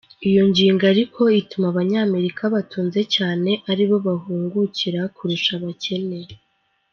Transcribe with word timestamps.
Iyo 0.29 0.41
ngingo 0.49 0.83
ariko 0.93 1.21
ituma 1.41 1.67
abanyamerika 1.73 2.41
batunze 2.55 2.99
cane 3.15 3.51
aribo 3.71 3.95
bahungukira 4.07 5.01
kurusha 5.15 5.51
abakene. 5.59 6.19